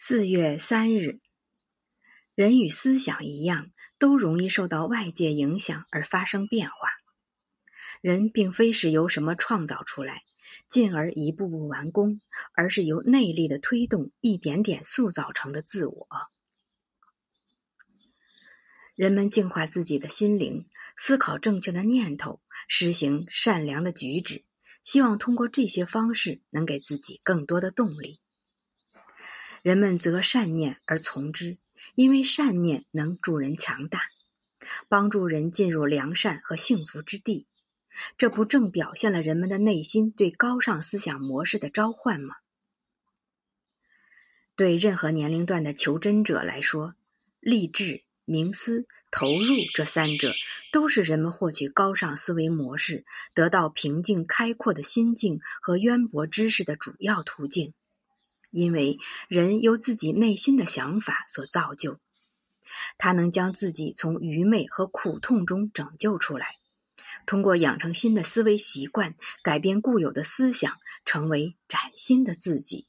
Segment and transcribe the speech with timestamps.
[0.00, 1.18] 四月三日，
[2.36, 6.88] 人与思想一样，都容易受到外界影响而发生变化。
[8.00, 10.22] 人并非是由什么创造出来，
[10.68, 12.20] 进而一步步完工，
[12.52, 16.06] 而是由内力的推动，一点点塑造成的自我。
[18.94, 24.44] 人们净化自己的心灵，思考正确的念头，实行善良的举止，
[24.84, 28.20] 希望通过这些方式能给自己更多的动力。
[29.62, 31.58] 人们择善念而从之，
[31.94, 34.02] 因为善念能助人强大，
[34.88, 37.46] 帮助人进入良善和幸福之地。
[38.16, 42.36] 这不正表现了人们的内心对高尚思想模式的召唤吗？
[44.54, 46.94] 对任何年龄段的求真者来说，
[47.40, 50.32] 励志、冥思、投入这三者，
[50.72, 53.04] 都是人们获取高尚思维模式、
[53.34, 57.74] 得到平静开阔的心境和渊博知识的主要途径。
[58.50, 58.98] 因为
[59.28, 61.98] 人由自己内心的想法所造就，
[62.96, 66.56] 他能将自己从愚昧和苦痛中拯救出来，
[67.26, 70.72] 通过养成新的思维习惯，改变固有的思想，
[71.04, 72.86] 成为崭新的自己。